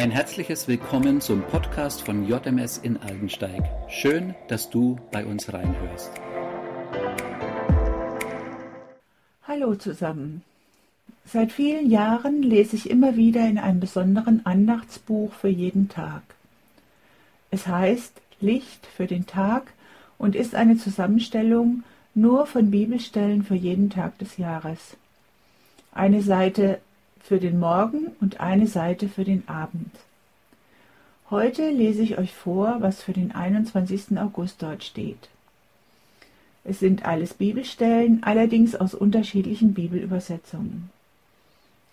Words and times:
Ein 0.00 0.10
herzliches 0.10 0.66
Willkommen 0.66 1.20
zum 1.20 1.42
Podcast 1.42 2.00
von 2.00 2.26
JMS 2.26 2.78
in 2.78 2.96
Aldensteig. 2.96 3.62
Schön, 3.90 4.34
dass 4.48 4.70
du 4.70 4.98
bei 5.12 5.26
uns 5.26 5.52
reinhörst. 5.52 6.10
Hallo 9.46 9.74
zusammen. 9.74 10.42
Seit 11.26 11.52
vielen 11.52 11.90
Jahren 11.90 12.42
lese 12.42 12.76
ich 12.76 12.88
immer 12.88 13.16
wieder 13.16 13.46
in 13.46 13.58
einem 13.58 13.78
besonderen 13.78 14.46
Andachtsbuch 14.46 15.34
für 15.34 15.50
jeden 15.50 15.90
Tag. 15.90 16.22
Es 17.50 17.66
heißt 17.66 18.22
Licht 18.40 18.86
für 18.86 19.06
den 19.06 19.26
Tag 19.26 19.70
und 20.16 20.34
ist 20.34 20.54
eine 20.54 20.78
Zusammenstellung 20.78 21.82
nur 22.14 22.46
von 22.46 22.70
Bibelstellen 22.70 23.42
für 23.42 23.54
jeden 23.54 23.90
Tag 23.90 24.16
des 24.16 24.38
Jahres. 24.38 24.96
Eine 25.92 26.22
Seite 26.22 26.80
für 27.22 27.38
den 27.38 27.58
Morgen 27.58 28.08
und 28.20 28.40
eine 28.40 28.66
Seite 28.66 29.08
für 29.08 29.24
den 29.24 29.48
Abend. 29.48 29.90
Heute 31.30 31.70
lese 31.70 32.02
ich 32.02 32.18
euch 32.18 32.34
vor, 32.34 32.78
was 32.80 33.02
für 33.02 33.12
den 33.12 33.32
21. 33.32 34.18
August 34.18 34.62
dort 34.62 34.82
steht. 34.82 35.28
Es 36.64 36.80
sind 36.80 37.04
alles 37.04 37.34
Bibelstellen, 37.34 38.22
allerdings 38.22 38.74
aus 38.74 38.94
unterschiedlichen 38.94 39.72
Bibelübersetzungen. 39.74 40.90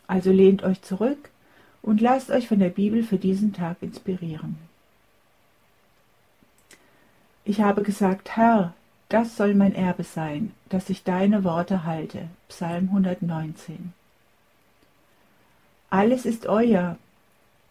Also 0.07 0.31
lehnt 0.31 0.63
euch 0.63 0.81
zurück 0.81 1.29
und 1.81 2.01
lasst 2.01 2.31
euch 2.31 2.47
von 2.47 2.59
der 2.59 2.69
Bibel 2.69 3.03
für 3.03 3.17
diesen 3.17 3.53
Tag 3.53 3.77
inspirieren. 3.81 4.57
Ich 7.45 7.61
habe 7.61 7.83
gesagt, 7.83 8.35
Herr, 8.35 8.73
das 9.09 9.37
soll 9.37 9.53
mein 9.53 9.73
Erbe 9.73 10.03
sein, 10.03 10.51
dass 10.69 10.89
ich 10.89 11.03
deine 11.03 11.43
Worte 11.43 11.85
halte. 11.85 12.27
Psalm 12.49 12.89
119. 12.89 13.93
Alles 15.89 16.25
ist 16.25 16.47
euer, 16.47 16.97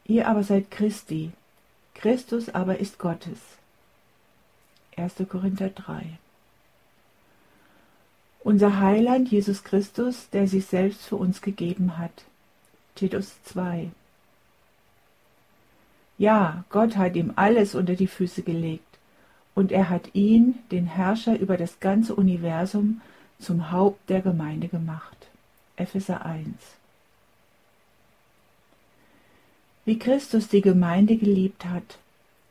ihr 0.06 0.26
aber 0.26 0.42
seid 0.42 0.70
Christi, 0.70 1.32
Christus 1.94 2.48
aber 2.48 2.78
ist 2.78 2.98
Gottes. 2.98 3.38
1. 4.96 5.16
Korinther 5.28 5.68
3. 5.68 6.18
Unser 8.42 8.80
Heiland 8.80 9.30
Jesus 9.30 9.64
Christus, 9.64 10.30
der 10.30 10.48
sich 10.48 10.64
selbst 10.64 11.04
für 11.04 11.16
uns 11.16 11.42
gegeben 11.42 11.98
hat. 11.98 12.24
Titus 12.94 13.34
2. 13.44 13.90
Ja, 16.16 16.64
Gott 16.70 16.96
hat 16.96 17.16
ihm 17.16 17.34
alles 17.36 17.74
unter 17.74 17.96
die 17.96 18.06
Füße 18.06 18.42
gelegt, 18.42 18.82
und 19.54 19.72
er 19.72 19.90
hat 19.90 20.14
ihn, 20.14 20.58
den 20.70 20.86
Herrscher 20.86 21.38
über 21.38 21.58
das 21.58 21.80
ganze 21.80 22.14
Universum, 22.14 23.02
zum 23.38 23.70
Haupt 23.70 24.08
der 24.08 24.22
Gemeinde 24.22 24.68
gemacht. 24.68 25.28
Epheser 25.76 26.24
1 26.24 26.54
wie 29.86 29.98
Christus 29.98 30.48
die 30.48 30.60
Gemeinde 30.60 31.16
geliebt 31.16 31.64
hat. 31.64 31.98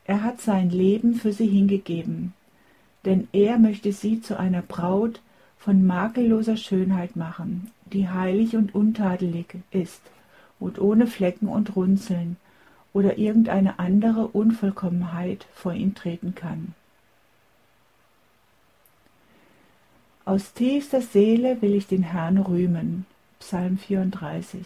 Er 0.06 0.24
hat 0.24 0.40
sein 0.40 0.70
Leben 0.70 1.14
für 1.14 1.32
sie 1.32 1.46
hingegeben, 1.46 2.32
denn 3.04 3.28
er 3.32 3.58
möchte 3.58 3.92
sie 3.92 4.20
zu 4.20 4.38
einer 4.38 4.62
Braut 4.62 5.20
von 5.58 5.86
makelloser 5.86 6.56
Schönheit 6.56 7.14
machen, 7.14 7.70
die 7.92 8.08
heilig 8.08 8.56
und 8.56 8.74
untadelig 8.74 9.46
ist 9.70 10.00
und 10.58 10.80
ohne 10.80 11.06
Flecken 11.06 11.48
und 11.48 11.76
Runzeln 11.76 12.36
oder 12.92 13.18
irgendeine 13.18 13.78
andere 13.78 14.28
Unvollkommenheit 14.28 15.46
vor 15.54 15.74
ihn 15.74 15.94
treten 15.94 16.34
kann. 16.34 16.74
Aus 20.24 20.54
tiefster 20.54 21.02
Seele 21.02 21.60
will 21.60 21.74
ich 21.74 21.86
den 21.86 22.02
Herrn 22.02 22.38
rühmen. 22.38 23.04
Psalm 23.38 23.76
34 23.76 24.64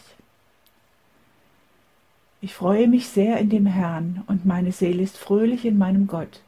ich 2.40 2.54
freue 2.54 2.88
mich 2.88 3.08
sehr 3.08 3.38
in 3.38 3.50
dem 3.50 3.66
Herrn, 3.66 4.22
und 4.26 4.46
meine 4.46 4.72
Seele 4.72 5.02
ist 5.02 5.18
fröhlich 5.18 5.64
in 5.64 5.76
meinem 5.76 6.06
Gott. 6.06 6.42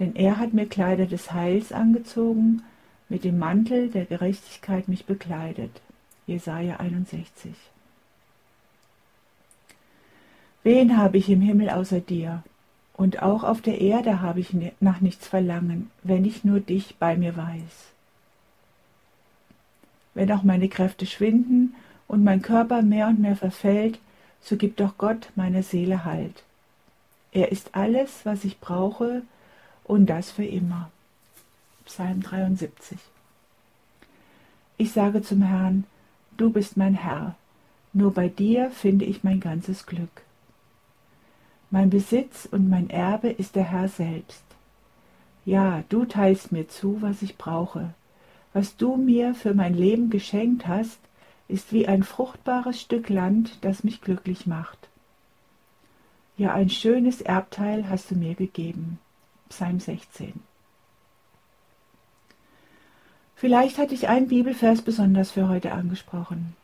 Denn 0.00 0.16
er 0.16 0.38
hat 0.38 0.52
mir 0.54 0.66
Kleider 0.66 1.06
des 1.06 1.32
Heils 1.32 1.72
angezogen, 1.72 2.62
mit 3.08 3.22
dem 3.22 3.38
Mantel 3.38 3.90
der 3.90 4.06
Gerechtigkeit 4.06 4.88
mich 4.88 5.06
bekleidet. 5.06 5.80
Jesaja 6.26 6.78
61. 6.78 7.52
Wen 10.64 10.96
habe 10.96 11.18
ich 11.18 11.28
im 11.28 11.42
Himmel 11.42 11.68
außer 11.68 12.00
dir? 12.00 12.42
Und 12.96 13.22
auch 13.22 13.44
auf 13.44 13.60
der 13.60 13.80
Erde 13.80 14.20
habe 14.20 14.40
ich 14.40 14.54
nach 14.80 15.00
nichts 15.00 15.28
verlangen, 15.28 15.90
wenn 16.02 16.24
ich 16.24 16.44
nur 16.44 16.60
dich 16.60 16.96
bei 16.96 17.16
mir 17.16 17.36
weiß. 17.36 17.92
Wenn 20.14 20.32
auch 20.32 20.42
meine 20.42 20.68
Kräfte 20.68 21.06
schwinden 21.06 21.74
und 22.08 22.24
mein 22.24 22.40
Körper 22.40 22.82
mehr 22.82 23.08
und 23.08 23.20
mehr 23.20 23.36
verfällt, 23.36 23.98
so 24.44 24.56
gibt 24.56 24.80
doch 24.80 24.98
Gott 24.98 25.30
meiner 25.34 25.62
Seele 25.62 26.04
Halt. 26.04 26.42
Er 27.32 27.50
ist 27.50 27.74
alles, 27.74 28.24
was 28.24 28.44
ich 28.44 28.60
brauche, 28.60 29.22
und 29.82 30.06
das 30.06 30.30
für 30.30 30.44
immer. 30.44 30.90
Psalm 31.84 32.22
73. 32.22 32.98
Ich 34.76 34.92
sage 34.92 35.22
zum 35.22 35.42
Herrn, 35.42 35.84
du 36.36 36.50
bist 36.50 36.76
mein 36.76 36.94
Herr, 36.94 37.34
nur 37.92 38.12
bei 38.12 38.28
dir 38.28 38.70
finde 38.70 39.04
ich 39.04 39.24
mein 39.24 39.40
ganzes 39.40 39.86
Glück. 39.86 40.22
Mein 41.70 41.90
Besitz 41.90 42.46
und 42.50 42.68
mein 42.68 42.88
Erbe 42.90 43.30
ist 43.30 43.56
der 43.56 43.64
Herr 43.64 43.88
selbst. 43.88 44.42
Ja, 45.44 45.84
du 45.88 46.04
teilst 46.04 46.52
mir 46.52 46.68
zu, 46.68 47.02
was 47.02 47.22
ich 47.22 47.36
brauche. 47.36 47.94
Was 48.52 48.76
du 48.76 48.96
mir 48.96 49.34
für 49.34 49.54
mein 49.54 49.74
Leben 49.74 50.10
geschenkt 50.10 50.66
hast, 50.66 50.98
ist 51.48 51.72
wie 51.72 51.86
ein 51.86 52.02
fruchtbares 52.02 52.80
Stück 52.80 53.08
Land, 53.08 53.58
das 53.60 53.84
mich 53.84 54.00
glücklich 54.00 54.46
macht. 54.46 54.88
Ja, 56.36 56.52
ein 56.52 56.70
schönes 56.70 57.20
Erbteil 57.20 57.88
hast 57.88 58.10
du 58.10 58.16
mir 58.16 58.34
gegeben. 58.34 58.98
Psalm 59.48 59.78
16. 59.78 60.32
Vielleicht 63.36 63.78
hatte 63.78 63.94
ich 63.94 64.08
einen 64.08 64.28
Bibelvers 64.28 64.82
besonders 64.82 65.30
für 65.30 65.48
heute 65.48 65.72
angesprochen. 65.72 66.56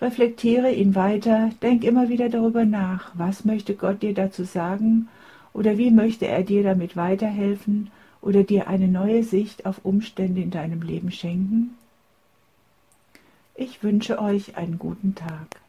Reflektiere 0.00 0.70
ihn 0.70 0.94
weiter, 0.94 1.50
denk 1.62 1.82
immer 1.84 2.08
wieder 2.08 2.28
darüber 2.28 2.64
nach, 2.64 3.10
was 3.14 3.44
möchte 3.44 3.74
Gott 3.74 4.02
dir 4.02 4.12
dazu 4.12 4.44
sagen 4.44 5.08
oder 5.52 5.78
wie 5.78 5.90
möchte 5.90 6.26
er 6.26 6.42
dir 6.42 6.62
damit 6.62 6.96
weiterhelfen 6.96 7.90
oder 8.20 8.42
dir 8.42 8.68
eine 8.68 8.88
neue 8.88 9.24
Sicht 9.24 9.66
auf 9.66 9.84
Umstände 9.84 10.40
in 10.40 10.50
deinem 10.50 10.82
Leben 10.82 11.10
schenken? 11.10 11.77
Ich 13.60 13.82
wünsche 13.82 14.20
euch 14.20 14.56
einen 14.56 14.78
guten 14.78 15.16
Tag. 15.16 15.60